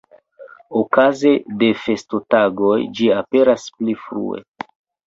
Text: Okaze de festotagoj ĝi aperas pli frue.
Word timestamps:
Okaze 0.79 1.33
de 1.65 1.69
festotagoj 1.83 2.81
ĝi 2.99 3.13
aperas 3.21 3.71
pli 3.79 4.01
frue. 4.09 4.47